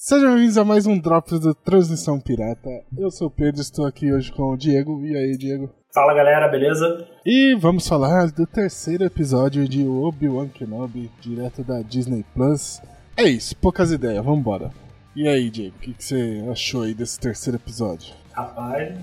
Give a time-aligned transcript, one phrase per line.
[0.00, 2.70] Sejam bem-vindos a mais um Drops do Transmissão Pirata.
[2.96, 5.04] Eu sou o Pedro, estou aqui hoje com o Diego.
[5.04, 5.74] E aí, Diego?
[5.92, 7.04] Fala galera, beleza?
[7.26, 12.80] E vamos falar do terceiro episódio de Obi-Wan Kenobi, direto da Disney Plus.
[13.16, 14.70] É isso, poucas ideias, vambora.
[15.16, 18.14] E aí, Diego, o que, que você achou aí desse terceiro episódio?
[18.30, 18.96] Rapaz,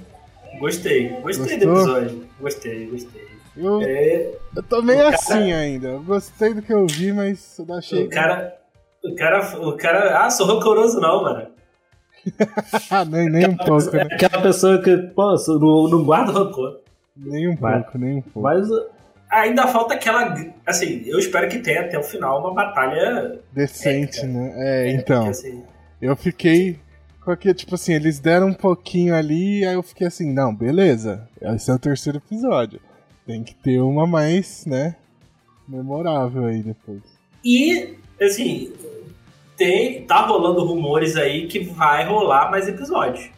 [0.59, 1.57] gostei, gostei Gostou?
[1.57, 2.27] do episódio.
[2.39, 3.27] Gostei, gostei.
[3.57, 4.31] Eu, é...
[4.55, 5.57] eu tô meio o assim cara...
[5.57, 5.97] ainda.
[5.97, 8.05] Gostei do que eu vi, mas eu achei.
[8.05, 8.64] O cara.
[9.11, 9.59] O cara.
[9.59, 10.25] O cara.
[10.25, 11.47] Ah, sou rancoroso não, mano.
[13.09, 14.07] nem, nem um pouco, né?
[14.11, 16.79] Aquela pessoa que, pô, não, não guarda rancor.
[17.15, 18.41] Nem um mas, pouco, nem um pouco.
[18.41, 18.67] Mas
[19.29, 20.35] ainda falta aquela.
[20.65, 23.39] Assim, eu espero que tenha até o final uma batalha.
[23.53, 24.27] Decente, épica.
[24.27, 24.53] né?
[24.55, 25.27] É, é então.
[25.29, 25.63] Assim,
[26.01, 26.79] eu fiquei.
[27.23, 31.27] Porque, tipo assim, eles deram um pouquinho ali, aí eu fiquei assim, não, beleza.
[31.41, 32.79] Esse é o terceiro episódio.
[33.25, 34.95] Tem que ter uma mais, né?
[35.67, 37.01] Memorável aí depois.
[37.43, 38.71] E, assim,
[39.55, 43.29] tem, tá rolando rumores aí que vai rolar mais episódios.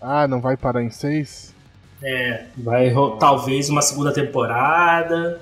[0.00, 1.54] Ah, não vai parar em seis?
[2.02, 5.40] É, vai talvez uma segunda temporada.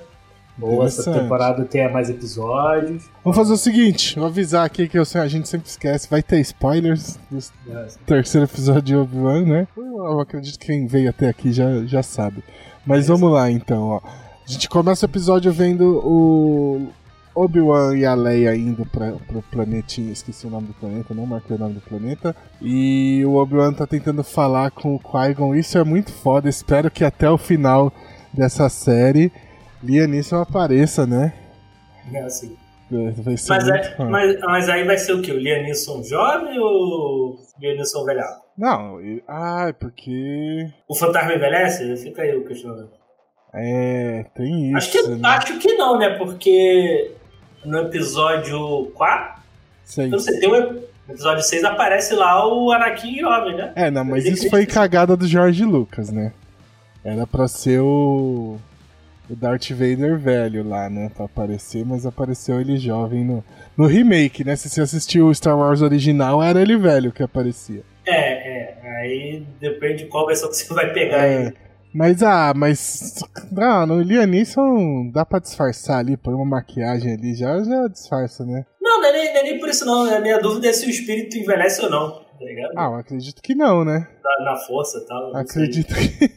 [0.59, 3.03] Ou essa temporada tenha mais episódios.
[3.23, 6.39] Vamos fazer o seguinte, vou avisar aqui que eu, a gente sempre esquece, vai ter
[6.39, 7.37] spoilers do
[7.71, 7.87] é.
[8.07, 9.67] terceiro episódio de Obi-Wan, né?
[9.77, 12.43] Eu acredito que quem veio até aqui já, já sabe.
[12.83, 14.01] Mas é vamos lá então, ó.
[14.03, 16.89] A gente começa o episódio vendo o
[17.37, 21.55] Obi-Wan e a Leia indo pra, pro planetinho, esqueci o nome do planeta, não marquei
[21.55, 22.35] o nome do planeta.
[22.61, 27.03] E o Obi-Wan tá tentando falar com o Qui-Gon, isso é muito foda, espero que
[27.03, 27.93] até o final
[28.33, 29.31] dessa série
[29.83, 31.33] Liam Neeson apareça, né?
[32.11, 32.21] É.
[32.89, 35.33] Vai ser mas, é, mas, mas, aí vai ser o quê?
[35.33, 38.41] O Liam Neeson jovem ou o Liam Neeson velhado?
[38.57, 40.71] Não, ah, é porque.
[40.87, 41.97] O fantasma envelhece?
[41.97, 42.97] Fica aí o questionamento.
[43.53, 44.77] É, tem isso.
[44.77, 45.19] Acho que, né?
[45.27, 46.09] acho que não, né?
[46.17, 47.11] Porque
[47.67, 49.41] no episódio 4.
[49.85, 50.09] Seis.
[50.09, 50.73] Não sei, tem um,
[51.07, 53.71] no episódio 6 aparece lá o Anakin jovem, né?
[53.75, 56.33] É, não, mas isso foi cagada do George Lucas, né?
[57.03, 58.57] Era pra ser o
[59.29, 61.11] o Darth Vader velho lá, né?
[61.13, 63.43] Pra aparecer, mas apareceu ele jovem no,
[63.75, 64.55] no remake, né?
[64.55, 67.81] Se você assistiu o Star Wars original, era ele velho que aparecia.
[68.05, 68.77] É, é.
[69.01, 71.53] Aí depende de qual versão que você vai pegar é.
[71.93, 73.23] Mas, ah, mas.
[73.51, 78.45] Não, no Liam Neeson dá pra disfarçar ali, põe uma maquiagem ali, já, já disfarça,
[78.45, 78.65] né?
[78.81, 80.03] Não, não é, nem, não é nem por isso não.
[80.03, 82.73] A minha dúvida é se o espírito envelhece ou não, tá ligado?
[82.77, 84.07] Ah, eu acredito que não, né?
[84.23, 85.35] Na, na força e tal.
[85.35, 86.31] Acredito que.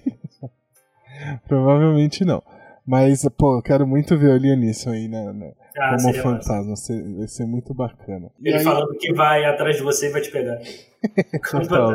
[1.46, 2.42] Provavelmente não.
[2.86, 6.74] Mas, pô, eu quero muito ver o Lianisson aí né, né, ah, como fantasma.
[7.18, 8.30] Vai ser muito bacana.
[8.42, 8.64] Ele aí...
[8.64, 10.58] falando que vai atrás de você e vai te pegar.
[11.50, 11.92] total,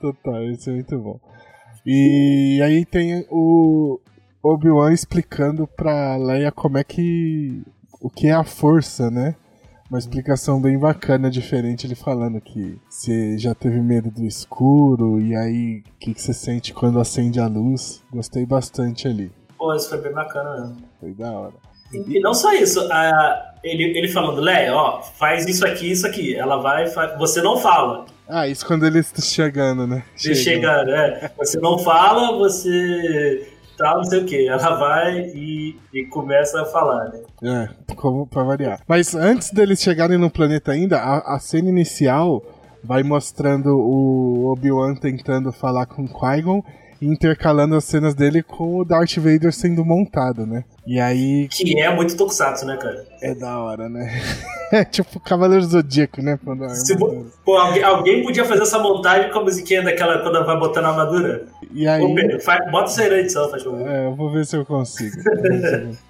[0.00, 1.20] total, isso é muito bom.
[1.90, 3.98] E aí tem o
[4.42, 7.62] Obi-Wan explicando pra Leia como é que.
[7.98, 9.34] o que é a força, né?
[9.88, 15.34] Uma explicação bem bacana, diferente, ele falando que você já teve medo do escuro, e
[15.34, 18.04] aí o que, que você sente quando acende a luz.
[18.12, 19.32] Gostei bastante ali.
[19.56, 20.76] Pô, isso foi bem bacana mesmo.
[21.00, 21.54] Foi da hora.
[21.90, 26.36] E, não só isso, a, ele, ele falando, Leia, ó, faz isso aqui, isso aqui.
[26.36, 28.04] Ela vai, faz, você não fala.
[28.28, 30.04] Ah, isso quando ele está chegando, né?
[30.22, 31.32] Ele chegando, é.
[31.38, 34.48] Você não fala, você tal, não sei o que.
[34.48, 37.20] Ela vai e, e começa a falar, né?
[37.88, 38.80] É, como pra variar.
[38.86, 42.42] Mas antes deles chegarem no planeta ainda, a, a cena inicial
[42.82, 46.62] vai mostrando o Obi-Wan tentando falar com Qui-Gon
[47.00, 50.64] intercalando as cenas dele com o Darth Vader sendo montado, né?
[50.86, 51.48] E aí.
[51.48, 53.06] Que é muito tokusatsu, né, cara?
[53.20, 54.08] É da hora, né?
[54.70, 56.38] É tipo Cavaleiro Zodíaco, né?
[56.74, 60.84] Se, pô, alguém, alguém, podia fazer essa montagem com a musiquinha daquela quando vai botando
[60.84, 61.46] a armadura?
[61.72, 62.02] E aí.
[62.02, 63.80] Ô, Pedro, faz, bota aí na edição, faz favor.
[63.88, 65.16] É, eu vou ver se eu consigo.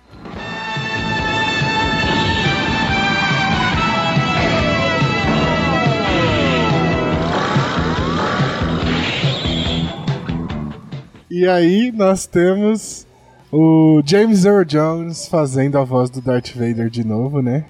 [11.38, 13.06] E aí nós temos
[13.52, 17.64] o James Earl Jones fazendo a voz do Darth Vader de novo, né?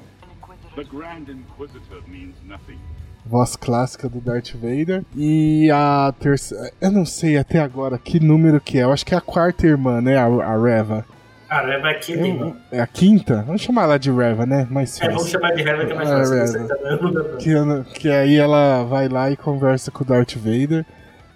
[3.26, 5.04] Voz clássica do Darth Vader.
[5.14, 6.72] E a terceira.
[6.80, 8.84] Eu não sei até agora que número que é.
[8.84, 10.16] Eu acho que é a quarta irmã, né?
[10.16, 11.04] A, a Reva.
[11.50, 12.56] A Reva é a quinta irmã.
[12.72, 13.42] É a quinta?
[13.46, 14.66] Vamos chamar ela de Reva, né?
[14.70, 16.66] Mais é, vamos chamar de Reva que é mais fácil.
[16.66, 17.84] Reva.
[17.84, 20.86] Que, que aí ela vai lá e conversa com o Darth Vader.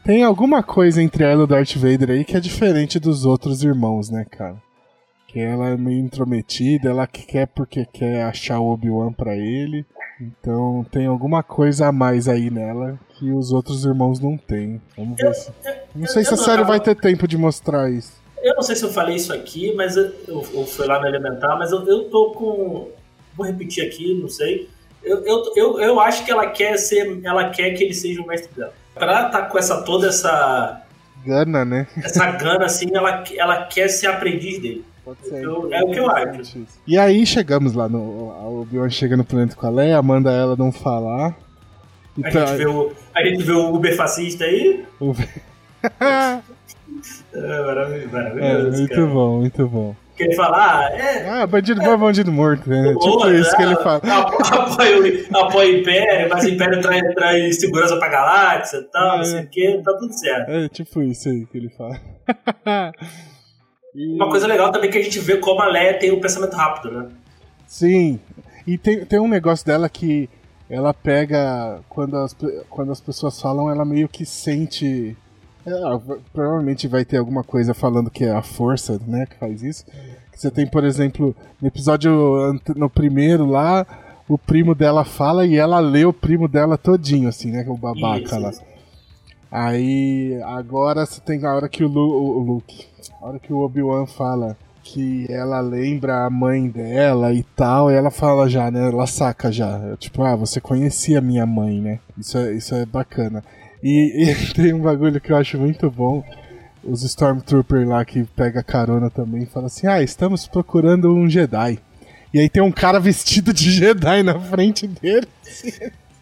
[0.05, 3.63] Tem alguma coisa entre ela e o Darth Vader aí que é diferente dos outros
[3.63, 4.57] irmãos, né, cara?
[5.29, 9.87] Que ela é meio intrometida, ela quer porque quer achar o Obi-Wan pra ele.
[10.21, 14.83] Então tem alguma coisa a mais aí nela que os outros irmãos não têm.
[14.97, 15.53] Vamos ver eu, se.
[15.95, 18.21] Não sei eu, se a série vai ter tempo de mostrar isso.
[18.43, 21.57] Eu não sei se eu falei isso aqui, mas eu, eu fui lá no Elementar,
[21.57, 22.91] mas eu, eu tô com.
[23.37, 24.69] Vou repetir aqui, não sei.
[25.03, 27.21] Eu, eu, eu, eu acho que ela quer ser.
[27.25, 28.75] Ela quer que ele seja o mestre dela.
[28.95, 30.83] Pra tá com essa toda essa.
[31.25, 31.87] Gana, né?
[31.97, 34.85] Essa gana, assim, ela, ela quer ser aprendiz dele.
[35.05, 35.43] Pode ser.
[35.43, 36.65] Eu, é o que eu acho.
[36.87, 38.01] E aí chegamos lá no.
[38.01, 41.37] O Obi-Wan chega no planeta com a Leia, manda ela não falar.
[42.23, 44.85] A, gente vê o, a gente vê o Uber fascista aí.
[45.01, 45.29] Uber.
[47.33, 48.13] é maravilhoso.
[48.39, 49.07] É, muito cara.
[49.07, 49.97] bom, muito bom.
[50.17, 51.29] Que ele fala, ah, é.
[51.29, 52.93] Ah, bandido bom é bandido morto, né?
[52.93, 53.97] Boa, tipo isso que ele fala.
[53.97, 59.17] Apoia, apoia o Império, mas o Império traz, traz segurança pra galáxia e tal, é,
[59.19, 60.51] não sei o que, tá tudo certo.
[60.51, 61.99] É, tipo isso aí que ele fala.
[63.95, 64.15] e...
[64.17, 66.55] Uma coisa legal também é que a gente vê como a Leia tem um pensamento
[66.55, 67.09] rápido, né?
[67.67, 68.21] Sim.
[68.67, 70.29] E tem, tem um negócio dela que
[70.69, 71.81] ela pega.
[71.89, 72.37] Quando as,
[72.69, 75.17] quando as pessoas falam, ela meio que sente
[75.67, 75.73] é,
[76.33, 79.85] provavelmente vai ter alguma coisa falando que é a força, né, que faz isso.
[80.35, 82.11] Você tem, por exemplo, no episódio
[82.75, 83.87] no primeiro lá,
[84.29, 88.25] o primo dela fala e ela lê o primo dela todinho, assim, né, o babaca
[88.25, 88.51] isso, lá.
[88.51, 88.63] Isso.
[89.51, 92.87] Aí, agora você tem a hora que o, Lu, o Luke,
[93.21, 97.95] a hora que o Obi-Wan fala que ela lembra a mãe dela e tal, e
[97.95, 102.37] ela fala já, né, ela saca já, tipo, ah, você conhecia minha mãe, né, isso
[102.37, 103.45] é, isso é bacana.
[103.83, 106.25] E, e, tem um bagulho que eu acho muito bom.
[106.85, 111.79] Os Stormtroopers lá que pega carona também fala assim: Ah, estamos procurando um Jedi.
[112.33, 115.27] E aí tem um cara vestido de Jedi na frente dele.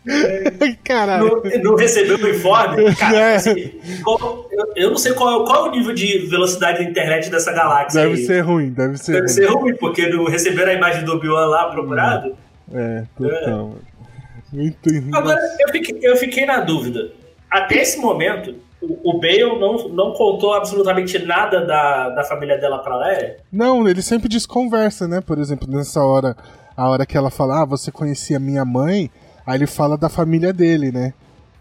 [0.83, 1.43] Caralho.
[1.45, 2.95] Não, não recebeu o informe?
[2.95, 3.37] Cara, é.
[3.37, 3.71] assim,
[4.03, 7.53] qual, eu, eu, não sei qual, qual é o nível de velocidade da internet dessa
[7.53, 8.01] galáxia.
[8.01, 8.25] Deve aí.
[8.25, 9.35] ser ruim, deve ser deve ruim.
[9.35, 12.35] ser ruim, porque não receberam a imagem do Obi-Wan lá procurado.
[12.73, 13.77] É, total.
[13.77, 14.57] É.
[14.57, 17.20] Muito Agora, eu fiquei, eu fiquei na dúvida
[17.51, 22.97] até esse momento, o Bale não, não contou absolutamente nada da, da família dela pra
[22.97, 23.37] Leia?
[23.53, 25.21] Não, ele sempre desconversa, né?
[25.21, 26.37] Por exemplo, nessa hora,
[26.77, 29.11] a hora que ela fala, ah, você conhecia minha mãe,
[29.47, 31.13] aí ele fala da família dele, né?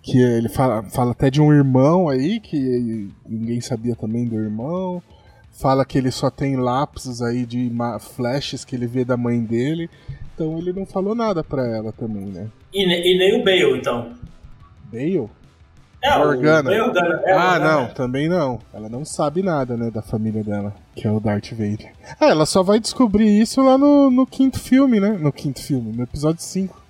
[0.02, 5.04] Que ele fala, fala até de um irmão aí, que ninguém sabia também do irmão.
[5.52, 7.70] Fala que ele só tem lapsos aí de
[8.16, 9.90] flashes que ele vê da mãe dele.
[10.34, 12.48] Então ele não falou nada pra ela também, né?
[12.74, 14.14] E, e nem o Bale, então?
[14.86, 15.30] Bale?
[16.02, 16.74] É, Organa.
[16.74, 18.60] É, ah, não, também não.
[18.74, 21.92] Ela não sabe nada, né, da família dela, que é o Darth Vader.
[22.20, 25.18] Ah, ela só vai descobrir isso lá no, no quinto filme, né?
[25.20, 26.82] No quinto filme, no episódio 5.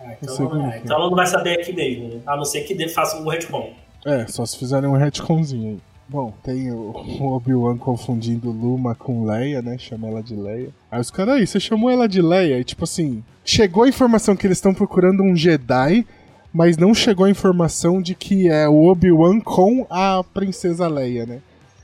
[0.00, 0.78] Ah, então, é.
[0.84, 2.20] então ela não vai saber aqui mesmo, né?
[2.26, 3.72] A não ser que faça um retcon.
[4.04, 5.78] É, só se fizerem um retconzinho aí.
[6.08, 9.78] Bom, tem o, o Obi-Wan confundindo Luma com Leia, né?
[9.78, 10.70] Chama ela de Leia.
[10.90, 12.58] Aí os caras aí, você chamou ela de Leia?
[12.58, 16.04] E tipo assim, chegou a informação que eles estão procurando um Jedi
[16.52, 21.40] mas não chegou a informação de que é o Obi-Wan com a princesa Leia, né?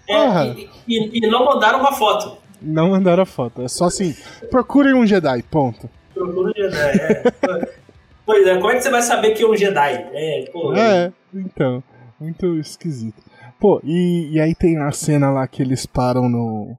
[0.08, 2.36] É, e, e, e, não mandaram uma foto.
[2.62, 3.62] Não mandaram a foto.
[3.62, 4.14] É só assim,
[4.50, 5.90] procurem um Jedi, ponto.
[6.14, 7.32] Procure um Jedi, é.
[8.24, 10.06] pois é, como é que você vai saber que é um Jedi?
[10.12, 10.74] É, pô.
[10.74, 11.82] É, então.
[12.18, 13.22] Muito esquisito.
[13.60, 16.76] Pô, e, e aí tem a cena lá que eles param no,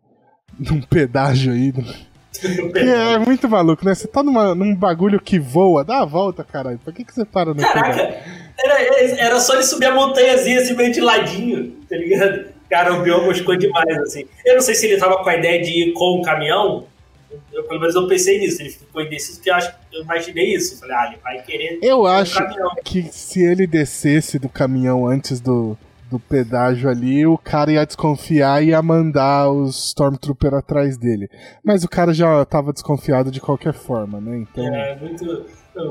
[0.59, 1.73] num pedágio aí,
[2.75, 3.93] é muito maluco, né?
[3.93, 6.79] Você tá numa, num bagulho que voa, dá a volta, caralho.
[6.83, 8.23] Por que, que você para no Caraca,
[8.59, 12.57] era, era só ele subir a montanhazinha assim, meio de ladinho, tá ligado?
[12.69, 14.25] Cara, o Bion moscou demais, assim.
[14.45, 16.85] Eu não sei se ele tava com a ideia de ir com o caminhão.
[17.53, 18.61] Eu, pelo menos eu pensei nisso.
[18.61, 20.73] Ele ficou indeciso, porque eu, acho, eu imaginei isso.
[20.73, 21.79] Eu falei, ah, ele vai querer.
[21.81, 22.39] Eu acho
[22.83, 25.77] que se ele descesse do caminhão antes do,
[26.09, 31.29] do pedágio ali, o cara ia desconfiar e ia mandar os Stormtrooper atrás dele.
[31.63, 34.37] Mas o cara já tava desconfiado de qualquer forma, né?
[34.37, 34.65] Então.
[34.65, 35.45] É, muito.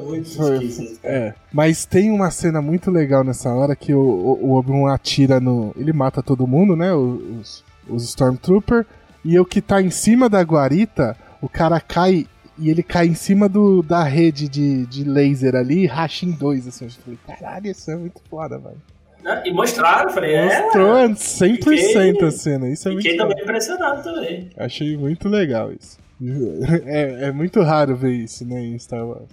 [0.04, 4.58] Muito foi, é, mas tem uma cena muito legal nessa hora que o, o, o
[4.58, 5.72] Obi-Wan atira no.
[5.76, 6.92] Ele mata todo mundo, né?
[6.92, 8.84] Os, os Stormtrooper.
[9.24, 12.26] E o que tá em cima da guarita, o cara cai
[12.58, 16.30] e ele cai em cima do, da rede de, de laser ali e racha em
[16.30, 16.86] dois, assim.
[16.86, 18.80] Eu falei, caralho, isso é muito foda, velho.
[19.26, 19.42] Né?
[19.44, 20.62] E mostraram, falei, é.
[20.62, 22.68] Mostrou é, 100% fiquei, a cena.
[22.68, 24.50] Isso é fiquei muito também impressionado também.
[24.56, 25.98] Achei muito legal isso.
[26.86, 29.28] É, é muito raro ver isso, né, em Star Wars.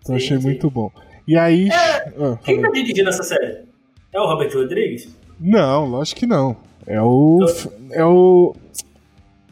[0.00, 0.42] Então sim, achei sim.
[0.42, 0.90] muito bom.
[1.26, 1.68] E aí.
[1.68, 3.64] É, oh, quem tá dirigindo essa série?
[4.12, 5.08] É o Robert Rodrigues?
[5.38, 6.56] Não, lógico que não.
[6.86, 7.40] É o.
[7.42, 8.54] Então- é o.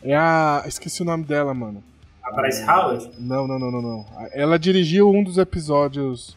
[0.02, 0.62] É a.
[0.66, 1.82] Esqueci o nome dela, mano.
[2.22, 3.10] A Bryce Howard?
[3.18, 4.06] Não, não, não, não, não.
[4.32, 6.36] Ela dirigiu um dos episódios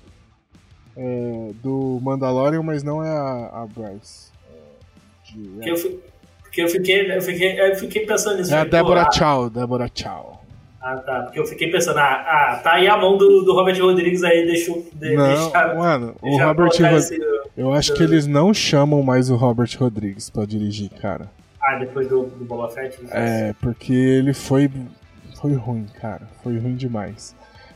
[0.97, 4.31] é, do Mandalorian, mas não é a, a Bryce.
[4.49, 6.01] É, de, porque, eu,
[6.41, 8.53] porque eu fiquei, eu fiquei, eu fiquei pensando nisso.
[8.53, 10.41] É a Deborah Chow, Deborah Chow.
[10.81, 11.23] Ah, tá.
[11.23, 14.45] Porque eu fiquei pensando, ah, ah tá aí a mão do, do Robert Rodrigues aí,
[14.45, 14.85] deixou.
[14.93, 17.11] De, não, deixar, mano, o Robert Rodrigues.
[17.57, 21.29] Eu acho que eles não chamam mais o Robert Rodrigues pra dirigir, cara.
[21.59, 22.99] Ah, depois do, do Boba Fett?
[23.09, 24.69] É, porque ele foi.
[25.41, 26.21] Foi ruim, cara.
[26.43, 27.35] Foi ruim demais.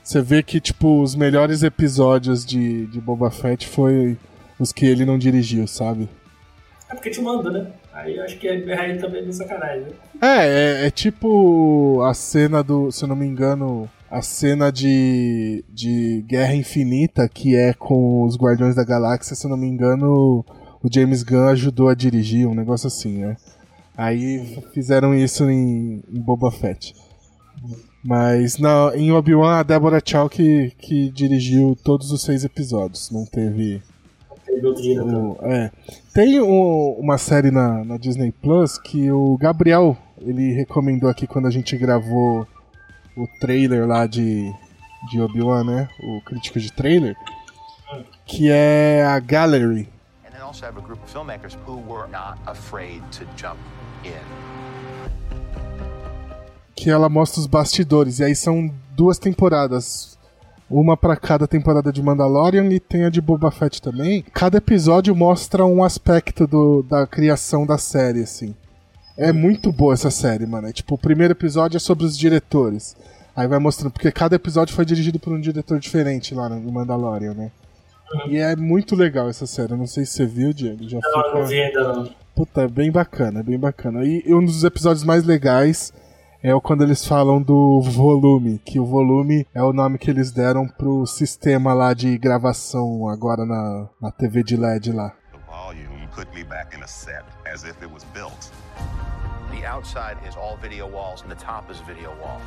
[0.10, 4.18] Você vê que, tipo, os melhores episódios de, de Boba Fett foi
[4.60, 6.10] os que ele não dirigiu, sabe?
[6.90, 7.68] É porque te manda, né?
[7.94, 9.84] Aí eu acho que é aí também de sacanagem.
[9.84, 9.92] Né?
[10.20, 15.64] É, é, é, tipo a cena do, se eu não me engano, a cena de,
[15.70, 20.44] de Guerra Infinita, que é com os Guardiões da Galáxia, se eu não me engano,
[20.82, 23.38] o James Gunn ajudou a dirigir, um negócio assim, né?
[23.96, 26.96] Aí fizeram isso em, em Boba Fett.
[28.04, 33.12] Mas na, em Obi-Wan, a Deborah Chow que, que dirigiu todos os seis episódios.
[33.12, 33.82] Não teve.
[34.46, 35.38] Teve outro diretor.
[35.44, 35.72] é.
[36.14, 41.48] Tem um, uma série na, na Disney Plus que o Gabriel ele recomendou aqui quando
[41.48, 42.48] a gente gravou
[43.16, 44.52] o trailer lá de,
[45.10, 45.90] de Obi-Wan, né?
[46.02, 47.16] O crítico de trailer.
[48.26, 49.90] Que é a Gallery.
[50.26, 53.60] And then also have a group of filmmakers who were not afraid to jump
[54.04, 54.69] in
[56.80, 58.20] que ela mostra os bastidores.
[58.20, 60.18] E aí são duas temporadas.
[60.70, 64.24] Uma para cada temporada de Mandalorian e tem a de Boba Fett também.
[64.34, 68.56] Cada episódio mostra um aspecto do, da criação da série, assim.
[69.18, 70.68] É muito boa essa série, mano.
[70.68, 72.96] É, tipo, o primeiro episódio é sobre os diretores.
[73.36, 77.34] Aí vai mostrando, porque cada episódio foi dirigido por um diretor diferente lá no Mandalorian,
[77.34, 77.52] né?
[78.30, 79.74] E é muito legal essa série.
[79.74, 80.88] Não sei se você viu, Diego.
[80.88, 82.10] Já não, não vi ainda não.
[82.34, 84.06] Puta, é bem bacana, é bem bacana.
[84.06, 85.92] E um dos episódios mais legais
[86.42, 90.68] é quando eles falam do volume, que o volume é o nome que eles deram
[90.68, 95.14] pro sistema lá de gravação agora na, na TV de LED lá.
[95.32, 98.52] The volume put me back in a set as if it was built.
[99.52, 102.40] The outside is all video walls and the top is video wall.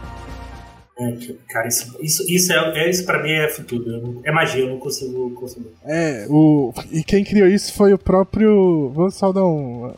[0.99, 4.21] É, cara, isso, isso, isso, é, é, isso pra mim é futuro.
[4.25, 5.71] É magia, eu não consigo conseguir.
[5.85, 8.91] É, o, e quem criou isso foi o próprio.
[8.91, 9.93] Vou só dar um.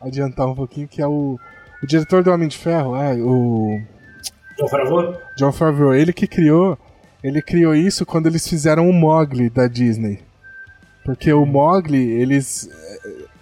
[0.00, 1.38] adiantar um pouquinho, que é o
[1.82, 3.80] o diretor do Homem de Ferro, ah, o.
[4.58, 5.20] John Favreau?
[5.36, 6.78] John Favreau, ele que criou.
[7.22, 10.20] Ele criou isso quando eles fizeram o Mogli da Disney.
[11.04, 12.68] Porque o Mogli, eles.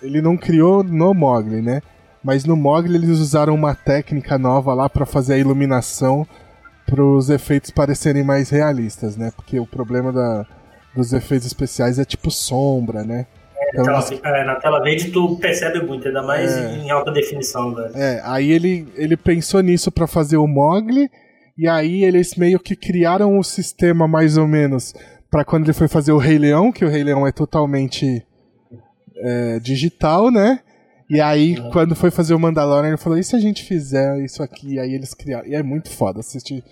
[0.02, 1.82] Ele não criou no Mogli, né?
[2.22, 6.26] Mas no Mogli eles usaram uma técnica nova lá para fazer a iluminação
[6.86, 9.32] para os efeitos parecerem mais realistas, né?
[9.34, 10.46] Porque o problema da,
[10.94, 13.26] dos efeitos especiais é tipo sombra, né?
[13.68, 17.74] Então, tela, é, na tela verde tu percebe muito, ainda mais é, em alta definição,
[17.74, 17.90] velho.
[17.94, 21.10] É, aí ele, ele pensou nisso para fazer o Mogli,
[21.56, 24.94] e aí eles meio que criaram o sistema mais ou menos
[25.30, 28.24] para quando ele foi fazer o Rei Leão, que o Rei Leão é totalmente
[29.16, 30.60] é, digital, né?
[31.08, 31.70] E aí, uhum.
[31.70, 34.74] quando foi fazer o Mandalorian, ele falou: e se a gente fizer isso aqui?
[34.74, 35.46] E aí eles criaram.
[35.46, 36.64] E é muito foda assistir.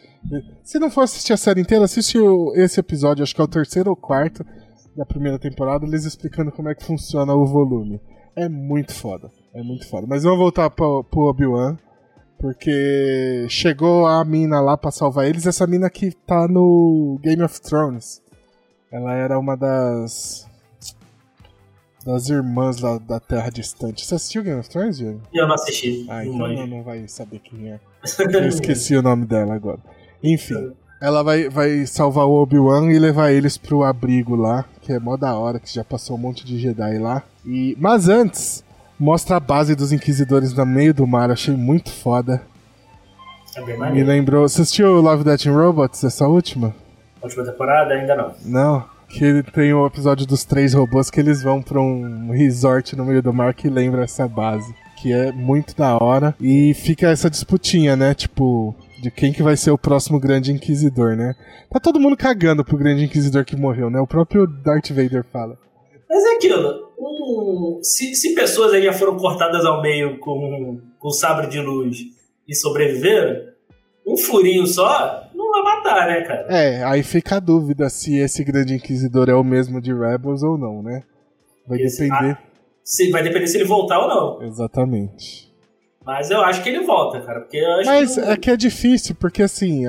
[0.62, 2.18] Se não for assistir a série inteira, assiste
[2.56, 4.44] esse episódio, acho que é o terceiro ou quarto
[4.96, 8.00] da primeira temporada, eles explicando como é que funciona o volume.
[8.36, 9.30] É muito foda.
[9.52, 10.06] É muito foda.
[10.08, 11.76] Mas vamos voltar pro, pro Obi-Wan.
[12.38, 15.46] Porque chegou a mina lá pra salvar eles.
[15.46, 18.22] Essa mina que tá no Game of Thrones.
[18.92, 20.46] Ela era uma das.
[22.04, 24.04] Das irmãs lá da Terra Distante.
[24.04, 25.22] Você assistiu Game of Thrones, Diego?
[25.32, 26.04] Eu não assisti.
[26.10, 27.80] Ah, então não, não vai saber quem é.
[28.34, 29.80] Eu esqueci o nome dela agora.
[30.22, 30.74] Enfim.
[31.04, 35.18] Ela vai, vai salvar o Obi-Wan e levar eles pro abrigo lá, que é mó
[35.18, 37.22] da hora, que já passou um monte de Jedi lá.
[37.44, 38.64] E, mas antes,
[38.98, 42.40] mostra a base dos Inquisidores no meio do mar, achei muito foda.
[43.54, 44.48] É Me lembrou.
[44.48, 46.74] Você assistiu Love, Death and Robots, essa última?
[47.22, 47.92] Última temporada?
[47.92, 48.32] Ainda não.
[48.42, 48.84] Não.
[49.06, 53.22] Que tem o episódio dos três robôs que eles vão pra um resort no meio
[53.22, 54.74] do mar que lembra essa base.
[54.96, 56.34] Que é muito da hora.
[56.40, 58.14] E fica essa disputinha, né?
[58.14, 61.34] Tipo, de quem que vai ser o próximo grande inquisidor, né?
[61.70, 64.00] Tá todo mundo cagando pro grande inquisidor que morreu, né?
[64.00, 65.58] O próprio Darth Vader fala.
[66.08, 71.10] Mas é aquilo, um, se, se pessoas aí já foram cortadas ao meio com, com
[71.10, 71.98] sabre de luz
[72.48, 73.52] e sobreviveram,
[74.06, 76.46] um furinho só não vai matar, né, cara?
[76.48, 80.56] É, aí fica a dúvida se esse grande inquisidor é o mesmo de Rebels ou
[80.56, 81.02] não, né?
[81.68, 82.32] Vai esse, depender.
[82.32, 82.42] Ah,
[82.82, 84.42] se, vai depender se ele voltar ou não.
[84.42, 85.53] Exatamente.
[86.04, 87.40] Mas eu acho que ele volta, cara.
[87.40, 89.84] Porque Mas que é que é difícil, porque assim,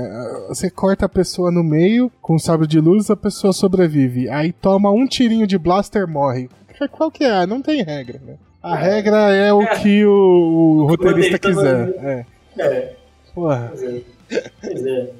[0.47, 4.29] você corta a pessoa no meio com um sabre de luz, a pessoa sobrevive.
[4.29, 6.49] Aí toma um tirinho de blaster morre.
[6.91, 7.45] Qual que é?
[7.45, 8.35] Não tem regra, né?
[8.63, 8.81] A é.
[8.81, 9.79] regra é o é.
[9.79, 11.89] que o, o roteirista quiser.
[12.03, 12.25] É.
[12.57, 12.95] é.
[13.33, 13.67] Porra.
[13.69, 14.01] Pois é.
[14.61, 15.11] Pois é.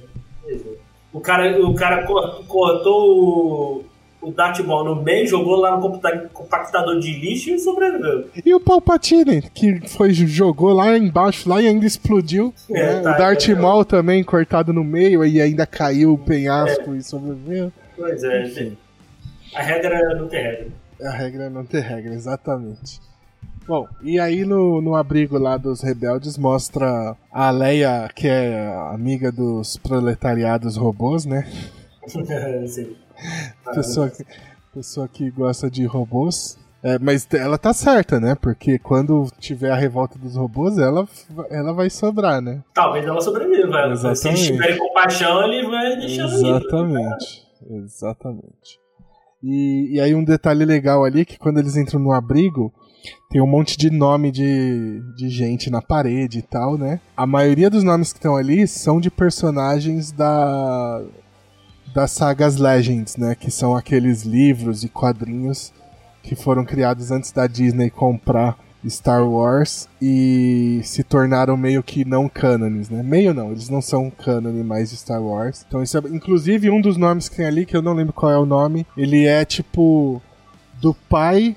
[0.41, 0.69] Pois é.
[1.13, 2.05] O cara, o cara
[2.47, 3.85] cortou o
[4.31, 5.99] Darth Maul no meio, jogou lá no
[6.33, 8.29] compactador de lixo e sobreviveu.
[8.45, 12.53] E o Palpatine, que foi, jogou lá embaixo lá e ainda explodiu.
[12.69, 13.01] É, né?
[13.01, 16.97] tá, o Darth é, também cortado no meio e ainda caiu o penhasco é.
[16.97, 17.71] e sobreviveu.
[17.95, 18.77] Pois é, Enfim.
[19.55, 20.67] a regra é não ter regra.
[21.01, 22.99] A regra é não ter regra, exatamente.
[23.67, 29.31] Bom, e aí no, no abrigo lá dos rebeldes mostra a Leia, que é amiga
[29.31, 31.47] dos proletariados robôs, né?
[32.67, 32.95] Sim.
[33.73, 34.25] Pessoa que,
[34.73, 36.57] pessoa que gosta de robôs.
[36.83, 38.35] É, mas ela tá certa, né?
[38.35, 41.07] Porque quando tiver a revolta dos robôs, ela,
[41.49, 42.61] ela vai sobrar, né?
[42.75, 43.87] Talvez ela sobreviva.
[43.87, 44.19] Exatamente.
[44.19, 46.33] Se eles tiverem compaixão, ele vai deixar ir.
[46.33, 47.43] Exatamente.
[47.71, 48.79] Exatamente.
[49.41, 52.71] E, e aí um detalhe legal ali é que quando eles entram no abrigo,
[53.29, 56.99] tem um monte de nome de, de gente na parede e tal, né?
[57.15, 61.03] A maioria dos nomes que estão ali são de personagens da
[61.95, 63.33] das sagas Legends, né?
[63.33, 65.71] Que são aqueles livros e quadrinhos
[66.21, 72.27] que foram criados antes da Disney comprar Star Wars e se tornaram meio que não
[72.27, 73.01] cânones, né?
[73.01, 75.65] Meio não, eles não são cânone mais de Star Wars.
[75.67, 78.31] Então isso é, inclusive um dos nomes que tem ali, que eu não lembro qual
[78.31, 80.21] é o nome, ele é tipo
[80.81, 81.55] do pai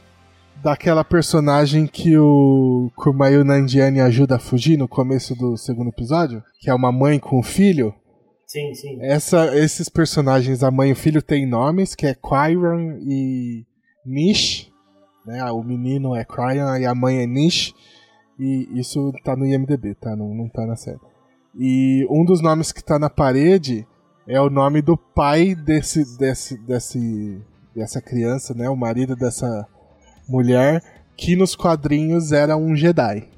[0.63, 6.71] daquela personagem que o Kumail Nanjiani ajuda a fugir no começo do segundo episódio, que
[6.71, 7.95] é uma mãe com um filho.
[8.49, 8.99] Sim, sim.
[9.03, 13.67] Essa, esses personagens, a mãe e o filho, têm nomes, que é Kyron e
[14.07, 14.73] Nish.
[15.27, 15.45] Né?
[15.53, 17.75] O menino é Cryan e a mãe é Nish.
[18.41, 20.17] E isso tá no IMDB, tá?
[20.17, 20.99] Não, não tá na série.
[21.55, 23.87] E um dos nomes que tá na parede
[24.27, 27.43] é o nome do pai desse, desse, desse,
[27.77, 28.71] dessa criança, né?
[28.71, 29.67] O marido dessa
[30.27, 30.83] mulher,
[31.19, 33.29] que nos quadrinhos era um Jedi.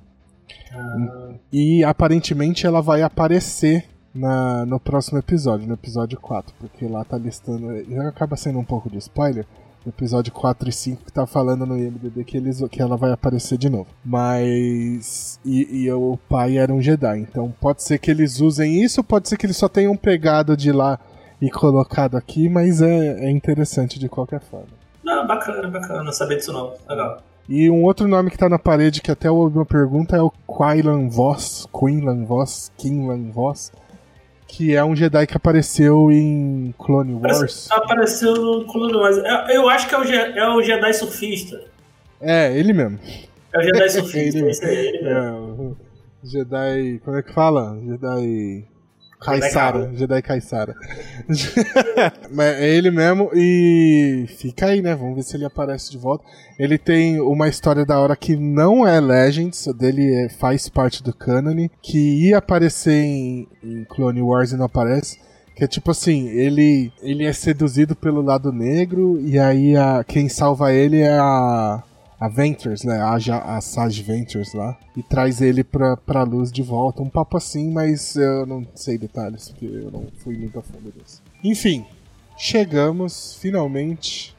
[0.73, 7.05] Ah, E aparentemente ela vai aparecer na, no próximo episódio, no episódio 4, porque lá
[7.05, 7.85] tá listando.
[7.89, 9.47] Já acaba sendo um pouco de spoiler.
[9.85, 13.13] No episódio 4 e 5 que tá falando no IMDB que, eles, que ela vai
[13.13, 13.87] aparecer de novo.
[14.05, 15.41] Mas.
[15.43, 17.21] E, e o pai era um Jedi.
[17.21, 20.71] Então pode ser que eles usem isso, pode ser que eles só tenham pegado de
[20.71, 20.99] lá
[21.41, 24.69] e colocado aqui, mas é, é interessante de qualquer forma.
[25.03, 26.05] não, bacana, bacana.
[26.05, 26.75] Não sabia disso não.
[26.87, 27.23] Legal.
[27.49, 30.31] E um outro nome que tá na parede, que até houve uma pergunta, é o
[30.47, 33.73] Quinlan Voss, Quinlan Voss, Kinlan Voss,
[34.53, 37.39] que é um Jedi que apareceu em Clone Wars.
[37.39, 39.17] Parece- Apareceu no Clone Wars.
[39.17, 41.61] Eu, eu acho que é o, é o Jedi Surfista.
[42.21, 42.99] É, ele mesmo.
[43.55, 44.39] É o Jedi Surfista.
[44.39, 45.19] Ele- esse aí, ele mesmo.
[45.19, 45.77] É, o
[46.25, 47.01] Jedi.
[47.05, 47.79] Como é que fala?
[47.87, 48.65] Jedi.
[49.21, 49.97] Cabo.
[49.97, 50.75] Jedi Kaisara.
[52.31, 54.95] Mas é ele mesmo e fica aí, né?
[54.95, 56.25] Vamos ver se ele aparece de volta.
[56.59, 61.13] Ele tem uma história da hora que não é Legends, dele é- faz parte do
[61.13, 65.19] canon, que ia aparecer em, em Clone Wars e não aparece.
[65.55, 70.29] Que é tipo assim, ele, ele é seduzido pelo lado negro e aí a, quem
[70.29, 71.83] salva ele é a,
[72.21, 73.01] a Ventures, né?
[73.01, 73.15] A,
[73.57, 74.77] a Sage Ventures lá.
[74.95, 77.03] E traz ele pra, pra luz de volta.
[77.03, 80.93] Um papo assim, mas eu não sei detalhes, porque eu não fui muito a fundo
[80.97, 81.23] nisso.
[81.43, 81.87] Enfim,
[82.37, 84.37] chegamos finalmente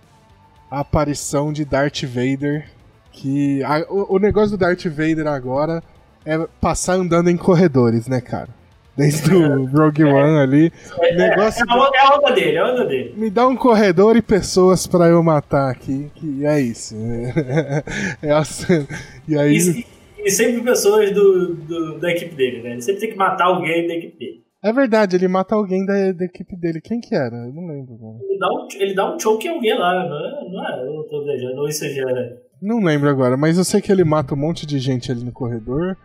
[0.69, 2.69] à aparição de Darth Vader.
[3.11, 5.83] Que a- o, o negócio do Darth Vader agora
[6.25, 8.49] é passar andando em corredores, né, cara?
[8.97, 10.71] Desde o Rogue One ali.
[11.01, 13.13] É, negócio é, a onda, é a onda dele, é a onda dele.
[13.15, 16.95] me dá um corredor e pessoas pra eu matar aqui, que é isso.
[18.21, 18.85] É assim.
[19.27, 19.55] E aí.
[19.57, 19.85] E,
[20.25, 22.71] e sempre pessoas do, do- da equipe dele, né?
[22.73, 24.41] Ele sempre tem que matar alguém da equipe dele.
[24.63, 26.79] É verdade, ele mata alguém da, da equipe dele.
[26.81, 27.35] Quem que era?
[27.35, 27.97] Eu não lembro.
[27.99, 28.19] Mano.
[28.21, 30.51] Ele dá um, ele dá um choke em alguém lá, não é?
[30.51, 30.87] Não é?
[30.97, 32.33] Eu tô viajando, ou isso já é.
[32.61, 35.31] Não lembro agora, mas eu sei que ele mata um monte de gente ali no
[35.31, 35.97] corredor.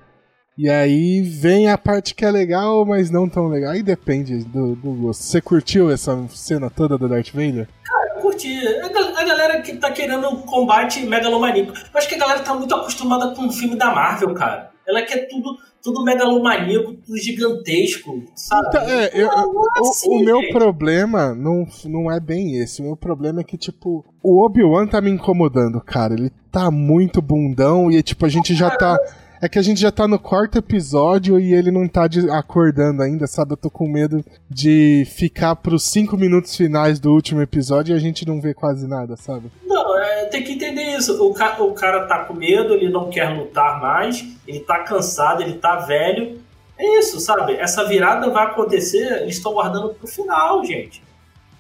[0.59, 3.73] E aí vem a parte que é legal, mas não tão legal.
[3.73, 5.23] Aí depende do, do gosto.
[5.23, 7.69] Você curtiu essa cena toda do Darth Vader?
[8.17, 8.67] Eu curti.
[8.83, 11.73] A, gal- a galera que tá querendo um combate megalomaníaco.
[11.73, 14.71] Eu acho que a galera tá muito acostumada com o filme da Marvel, cara.
[14.89, 18.69] Ela quer tudo, tudo megalomaníaco, tudo gigantesco, sabe?
[18.69, 20.53] Então, é, eu- é O, assim, o meu gente.
[20.53, 22.81] problema não, não é bem esse.
[22.81, 26.15] O meu problema é que, tipo, o Obi-Wan tá me incomodando, cara.
[26.15, 28.97] Ele tá muito bundão e, tipo, a gente já tá.
[29.41, 33.27] É que a gente já tá no quarto episódio e ele não tá acordando ainda,
[33.27, 33.53] sabe?
[33.53, 38.01] Eu tô com medo de ficar pros cinco minutos finais do último episódio e a
[38.01, 39.51] gente não vê quase nada, sabe?
[39.67, 41.23] Não, é, tem que entender isso.
[41.23, 45.43] O, ca- o cara tá com medo, ele não quer lutar mais, ele tá cansado,
[45.43, 46.41] ele tá velho.
[46.79, 47.55] É isso, sabe?
[47.55, 51.03] Essa virada vai acontecer, eles estão guardando pro final, gente.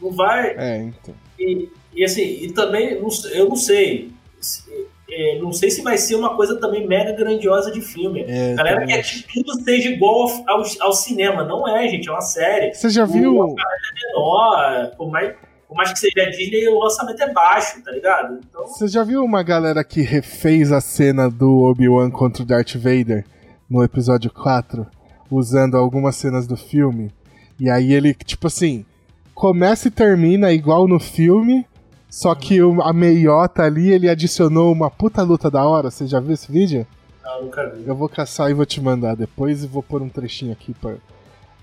[0.01, 0.55] Não vai.
[0.59, 1.15] É, então.
[1.39, 3.01] E, e assim, e também,
[3.33, 4.11] eu não sei.
[5.09, 8.25] É, não sei se vai ser uma coisa também mega grandiosa de filme.
[8.27, 11.45] É, galera também quer que tudo seja igual ao, ao, cinema.
[11.45, 12.75] Não é, gente, é uma série.
[12.75, 13.33] Você já viu.
[13.33, 15.35] Menor, por mais,
[15.69, 18.41] por mais que seja Disney, o orçamento é baixo, tá ligado?
[18.49, 22.75] Então, Você já viu uma galera que refez a cena do Obi-Wan contra o Darth
[22.75, 23.25] Vader
[23.71, 24.87] no episódio 4,
[25.31, 27.13] usando algumas cenas do filme?
[27.59, 28.85] E aí ele, tipo assim,
[29.35, 31.67] começa e termina igual no filme,
[32.17, 35.91] só que o- a meiota ali ele adicionou uma puta luta da hora.
[35.91, 36.87] Você já viu esse vídeo?
[37.23, 37.85] não, nunca vi.
[37.87, 40.95] Eu vou caçar e vou te mandar depois e vou pôr um trechinho aqui pra,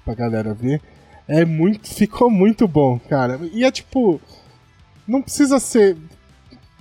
[0.05, 0.79] pra galera ver.
[1.27, 1.87] É muito.
[1.91, 3.39] Ficou muito bom, cara.
[3.51, 4.21] E é tipo.
[5.07, 5.97] Não precisa ser.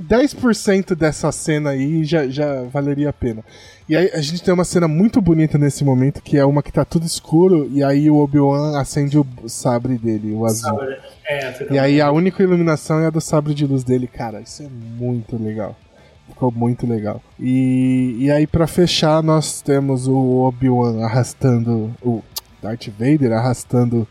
[0.01, 3.45] 10% dessa cena aí já, já valeria a pena.
[3.89, 6.73] E aí a gente tem uma cena muito bonita nesse momento, que é uma que
[6.73, 10.79] tá tudo escuro, e aí o Obi-Wan acende o sabre dele, o azul.
[10.79, 10.97] Sabe?
[11.27, 14.07] É, fica E aí a única iluminação é a do sabre de luz dele.
[14.07, 15.77] Cara, isso é muito legal.
[16.29, 17.21] Ficou muito legal.
[17.39, 21.95] E, e aí, pra fechar, nós temos o Obi-Wan arrastando.
[22.01, 22.23] O
[22.63, 24.09] Darth Vader arrastando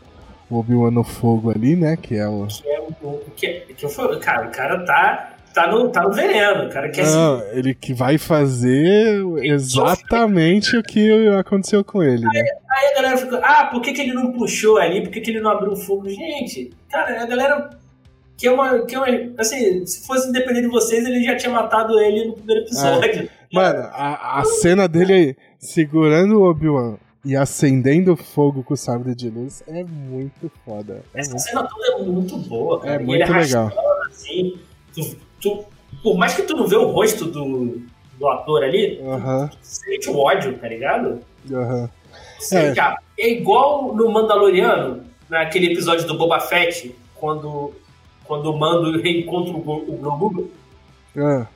[0.48, 1.96] o Obi-Wan no fogo ali, né?
[1.96, 2.46] Que é o.
[2.46, 6.02] que é o, que, é- que eu falo, cara, o cara tá, tá, no, tá
[6.02, 11.84] no veneno, o cara quer se Não, ele que vai fazer exatamente o que aconteceu
[11.84, 12.44] com ele, né?
[12.70, 15.02] Aí a galera fica, ah, por que, que ele não puxou ali?
[15.02, 16.08] Por que, que ele não abriu o fogo?
[16.08, 17.70] Gente, cara, a galera
[18.42, 18.84] que é uma.
[18.84, 22.32] Que é uma assim, se fosse independente de vocês, ele já tinha matado ele no
[22.34, 23.30] primeiro episódio.
[23.52, 29.30] Mano, a, a cena dele segurando o Obi-Wan e acendendo fogo com o sabre de
[29.30, 31.04] luz é muito foda.
[31.14, 31.42] É Essa muito...
[31.42, 32.94] cena toda é muito boa, cara.
[32.94, 33.70] É muito legal.
[34.08, 34.58] Assim,
[34.92, 35.64] tu, tu-
[36.02, 37.82] por mais que tu não vê o rosto do,
[38.18, 41.20] do ator ali, Aham, tu sente o ódio, tá ligado?
[41.52, 41.90] aham.
[42.38, 42.74] Você, É.
[42.74, 47.72] cara, é igual no Mandaloriano, naquele episódio do Boba Fett, quando,
[48.24, 50.50] quando o Mando reencontra o Grogu.
[51.16, 51.46] Ah,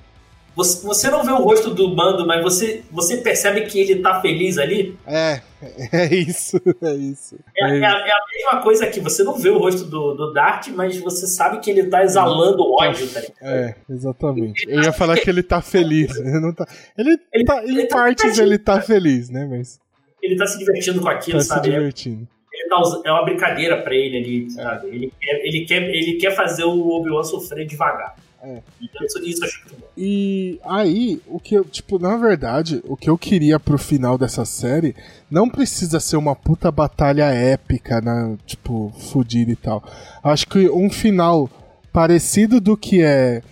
[0.57, 4.23] Você, você não vê o rosto do Mando, mas você, você percebe que ele tá
[4.23, 4.99] feliz ali.
[5.07, 5.43] É,
[5.93, 7.39] é isso, é isso.
[7.55, 8.99] É, é a, é a mesma coisa aqui.
[9.01, 12.63] Você não vê o rosto do, do Dart, mas você sabe que ele tá exalando
[12.73, 13.37] ódio, tá ligado?
[13.43, 14.65] É, exatamente.
[14.67, 16.17] Eu ia falar que ele tá feliz.
[16.17, 16.67] Ele, não tá,
[16.97, 19.47] ele, Ele- tá, em ele tá partes divertido, ele tá feliz, né?
[19.51, 19.79] Mas
[20.23, 21.71] Ele tá se divertindo com aquilo, tá se sabe?
[21.71, 22.27] divertindo.
[22.53, 24.89] Ele tá é uma brincadeira pra ele ali, sabe?
[24.89, 28.17] Ele, quer, ele, quer, ele quer fazer o Obi-Wan sofrer devagar.
[28.47, 28.63] É.
[28.81, 29.87] Então, isso, isso eu acho muito bom.
[29.97, 34.45] E aí, o que eu, tipo, na verdade, o que eu queria pro final dessa
[34.45, 34.95] série
[35.29, 38.37] não precisa ser uma puta batalha épica, né?
[38.47, 39.83] Tipo, fudida e tal.
[40.23, 41.51] Acho que um final
[41.93, 43.43] parecido do que é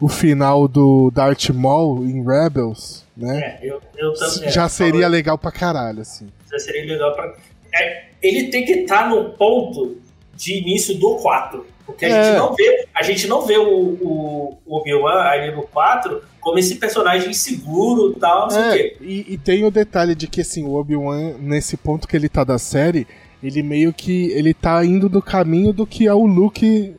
[0.00, 3.58] o final do Darth Maul em Rebels, né?
[3.60, 4.50] É, eu, eu também.
[4.52, 6.28] Já é, seria legal pra caralho, assim.
[6.48, 7.34] Já seria legal pra.
[7.74, 9.96] É, ele tem que estar no ponto
[10.36, 11.73] de início do 4.
[11.86, 12.24] Porque a, É.
[12.24, 16.58] gente, não vê, a gente não vê o, o, o Obi-Wan ali no 4 como
[16.58, 18.96] esse personagem inseguro e tal, não sei o É, quê.
[19.00, 22.42] e, e tem o detalhe de que assim, o Obi-Wan, nesse ponto que ele tá
[22.44, 23.06] da série,
[23.42, 26.94] ele meio que ele tá indo do caminho do que é o Luke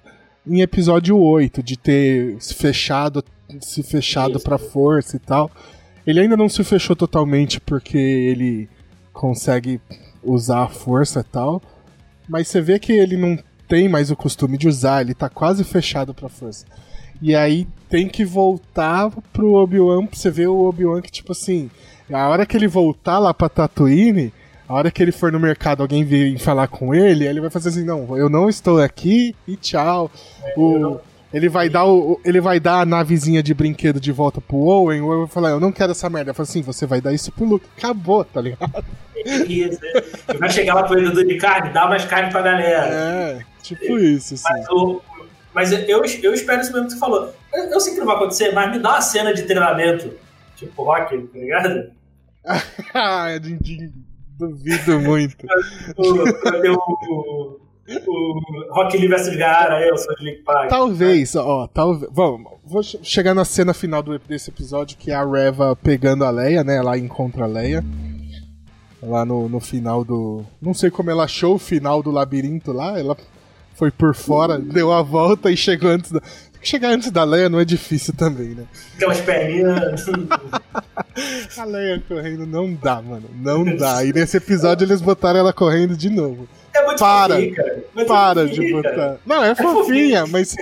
[0.48, 3.24] em episódio 8, de ter se fechado,
[3.62, 4.44] se fechado Isso.
[4.46, 5.50] pra força e tal.
[6.06, 8.70] Ele ainda não se fechou totalmente porque ele
[9.12, 9.82] consegue
[10.24, 11.62] usar a força e tal,
[12.30, 15.64] mas você vê que ele não tem mais o costume de usar, ele tá quase
[15.64, 16.66] fechado pra força.
[17.22, 21.70] E aí tem que voltar pro Obi-Wan pra você ver o Obi-Wan que, tipo assim,
[22.12, 24.34] a hora que ele voltar lá pra Tatooine,
[24.68, 27.70] a hora que ele for no mercado, alguém vir falar com ele, ele vai fazer
[27.70, 30.12] assim, não, eu não estou aqui e tchau.
[30.58, 31.00] O,
[31.34, 35.02] ele vai dar o, ele vai dar a navezinha de brinquedo de volta pro Owen,
[35.02, 36.32] o Owen vai falar, eu não quero essa merda.
[36.32, 37.66] Eu falo assim, você vai dar isso pro Luke.
[37.78, 38.86] Acabou, tá ligado?
[39.48, 40.02] Isso, né?
[40.40, 42.88] Vai chegar lá pro vendedor de carne, dá mais carne pra galera.
[42.88, 44.44] É, tipo isso, assim.
[44.50, 45.02] Mas, o-
[45.54, 47.34] mas eu, eu espero isso mesmo que você falou.
[47.54, 50.14] Eu, eu sei que não vai acontecer, mas me dá uma cena de treinamento,
[50.56, 51.92] tipo rock, tá ligado?
[52.94, 53.28] Ah,
[54.38, 55.38] duvido muito.
[56.62, 57.60] Ter o, o,
[58.08, 60.70] o Rock Lee vs Gaara, eu sou de Link Park.
[60.70, 62.12] Talvez, ó, talvez.
[62.14, 66.24] Vamos, vou che- chegar na cena final do, desse episódio, que é a Reva pegando
[66.24, 66.78] a Leia, né?
[66.78, 67.84] Ela encontra a Leia.
[69.02, 70.44] Lá no, no final do.
[70.62, 73.00] Não sei como ela achou o final do labirinto lá.
[73.00, 73.16] Ela
[73.78, 76.22] foi por fora, deu a volta e chegou antes da.
[76.62, 78.64] Chegar antes da Leia não é difícil também, né?
[78.96, 80.06] Aquelas perninhas.
[81.60, 83.30] A Leia correndo não dá, mano.
[83.36, 84.04] Não dá.
[84.04, 86.48] E nesse episódio eles botaram ela correndo de novo.
[86.74, 87.36] É muito Para.
[87.36, 87.84] fofinho, cara.
[87.94, 88.96] Muito Para fofinho, de botar.
[88.96, 89.20] cara.
[89.26, 89.74] Não, é fofinha,
[90.22, 90.28] fofinha.
[90.28, 90.56] mas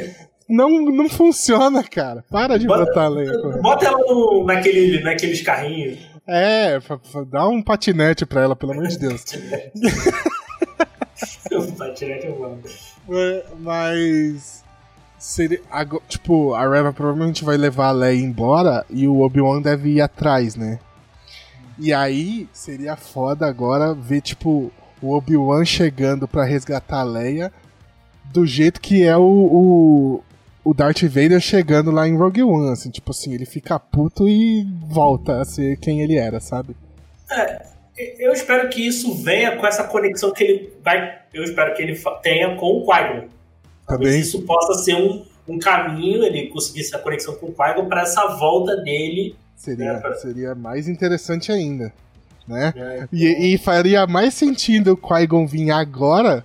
[0.50, 2.22] não, não funciona, cara.
[2.30, 3.62] Para de Bota- botar a Leia correndo.
[3.62, 6.00] Bota ela no, naquele, naqueles carrinhos.
[6.28, 6.80] É,
[7.32, 9.24] dá um patinete pra ela, pelo amor de Deus.
[11.78, 12.58] Patinete é bom.
[13.10, 14.64] É, Mas.
[15.18, 15.62] Seria,
[16.10, 20.58] tipo, a Reva provavelmente vai levar a Leia embora e o Obi-Wan deve ir atrás,
[20.58, 20.80] né?
[21.80, 24.70] E aí seria foda agora ver, tipo,
[25.02, 27.54] o Obi-Wan chegando pra resgatar a Leia
[28.34, 30.24] do jeito que é o, o,
[30.64, 34.66] o Darth Vader chegando lá em Rogue One, assim, tipo assim, ele fica puto e
[34.88, 36.76] volta a ser quem ele era, sabe?
[37.98, 41.20] Eu espero que isso venha com essa conexão que ele vai.
[41.34, 43.28] Eu espero que ele tenha com o Qui-Gon.
[43.88, 44.20] Talvez Também.
[44.20, 48.26] isso possa ser um, um caminho, ele conseguir essa conexão com o Qui-Gon para essa
[48.38, 49.36] volta dele.
[49.56, 51.94] Seria, É, pra- seria mais interessante ainda,
[52.48, 52.74] né?
[52.76, 53.08] né?
[53.14, 56.44] E, e faria mais sentido o Qui-Gon vir agora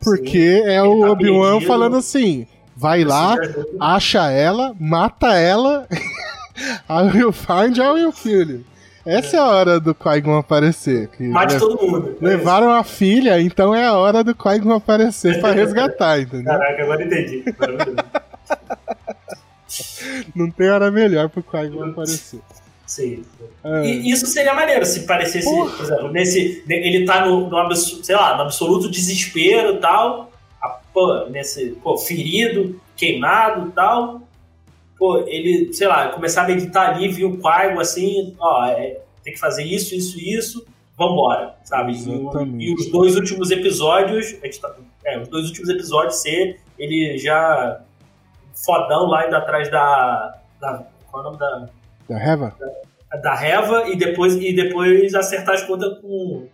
[0.00, 0.68] Porque Sim.
[0.68, 3.34] é o tá Obi-Wan falando assim: vai lá,
[3.80, 5.86] acha ela, mata ela.
[6.88, 8.64] I will find, I will kill you.
[9.06, 11.08] Essa é a hora do Qui-Gon aparecer.
[11.20, 12.16] Mate todo mundo.
[12.20, 16.46] Levaram a filha, então é a hora do Qui-Gon aparecer pra resgatar, entendeu?
[16.46, 17.44] Caraca, agora entendi.
[20.34, 22.40] Não tem hora melhor pro Qui-Gon aparecer.
[22.86, 23.24] Sim.
[23.64, 23.84] É.
[23.84, 25.70] E isso seria maneiro se parecesse, Porra.
[25.76, 26.64] por exemplo, nesse.
[26.68, 30.30] Ele tá no, no, sei lá, no absoluto desespero e tal.
[30.62, 34.25] A, pô, nesse, pô, ferido, queimado e tal.
[34.98, 39.34] Pô, ele, sei lá, começar a meditar ali, viu o Qui-Gon assim, ó, é, tem
[39.34, 41.92] que fazer isso, isso, isso, vambora, sabe?
[41.92, 47.80] E, e, os dois últimos episódios, tá, é, os dois últimos episódios ser ele já
[48.64, 50.38] fodão lá indo atrás da.
[50.60, 51.68] da qual é o nome da.
[52.08, 52.54] Da Reva?
[53.10, 56.48] Da, da Reva e depois, e depois acertar as contas com.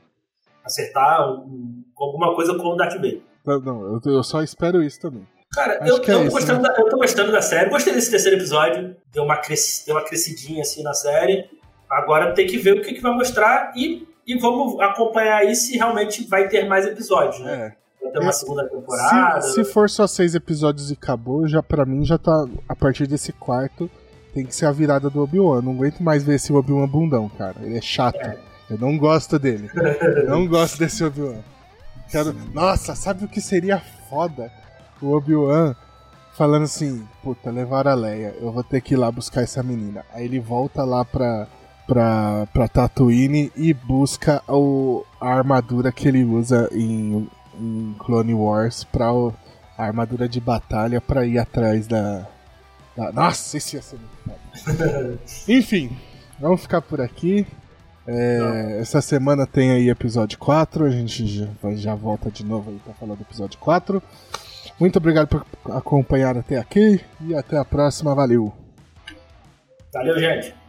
[0.65, 3.21] Acertar um, alguma coisa com o Darth Vader.
[3.45, 5.27] Não, não eu, eu só espero isso também.
[5.55, 6.69] Cara, eu, eu, é tô gostando né?
[6.69, 7.69] da, eu tô gostando da série.
[7.69, 8.97] Gostei desse terceiro episódio.
[9.13, 11.49] Deu uma, cresc, deu uma crescidinha assim na série.
[11.91, 15.77] Agora tem que ver o que, que vai mostrar e, e vamos acompanhar aí se
[15.77, 17.75] realmente vai ter mais episódios, né?
[18.01, 18.03] É.
[18.03, 19.43] Vai ter uma segunda temporada.
[19.43, 22.47] Se, se, for só seis episódios e acabou, já para mim já tá.
[22.67, 23.91] A partir desse quarto,
[24.33, 25.61] tem que ser a virada do Obi-Wan.
[25.61, 27.57] Não aguento mais ver esse Obi-Wan bundão, cara.
[27.61, 28.17] Ele é chato.
[28.17, 28.39] É.
[28.71, 29.71] Eu não gosto dele.
[30.27, 31.41] não gosto desse Obi-Wan.
[32.11, 32.35] Quero...
[32.55, 34.51] Nossa, sabe o que seria foda?
[35.03, 35.75] O Obi-Wan
[36.33, 40.05] falando assim: Puta, levaram a Leia, eu vou ter que ir lá buscar essa menina.
[40.13, 41.47] Aí ele volta lá pra,
[41.87, 48.85] pra, pra Tatooine e busca o, a armadura que ele usa em, em Clone Wars
[48.85, 49.35] pra o,
[49.77, 52.27] a armadura de batalha pra ir atrás da,
[52.97, 53.13] da.
[53.13, 55.19] Nossa, isso ia ser muito.
[55.49, 55.97] Enfim,
[56.39, 57.47] vamos ficar por aqui.
[58.07, 62.81] É, essa semana tem aí episódio 4, a gente já, já volta de novo aí
[62.85, 64.03] pra falar do episódio 4.
[64.83, 68.53] Muito obrigado por acompanhar até aqui e até a próxima, valeu!
[69.95, 70.62] Valeu, gente!